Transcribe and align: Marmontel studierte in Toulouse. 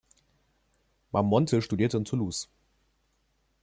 Marmontel 1.11 1.61
studierte 1.61 1.97
in 1.97 2.05
Toulouse. 2.05 2.49